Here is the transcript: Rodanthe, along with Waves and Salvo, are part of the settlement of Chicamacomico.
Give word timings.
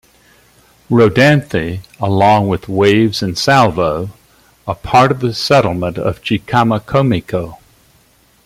Rodanthe, 0.89 1.81
along 1.99 2.47
with 2.47 2.67
Waves 2.67 3.21
and 3.21 3.37
Salvo, 3.37 4.09
are 4.65 4.73
part 4.73 5.11
of 5.11 5.19
the 5.19 5.31
settlement 5.31 5.99
of 5.99 6.23
Chicamacomico. 6.23 7.59